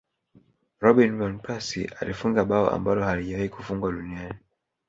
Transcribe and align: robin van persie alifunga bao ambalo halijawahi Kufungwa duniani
robin 0.85 1.19
van 1.19 1.35
persie 1.43 1.91
alifunga 1.99 2.43
bao 2.45 2.69
ambalo 2.69 3.03
halijawahi 3.05 3.49
Kufungwa 3.49 3.91
duniani 3.91 4.39